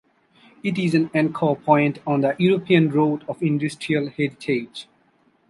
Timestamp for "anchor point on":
1.13-2.21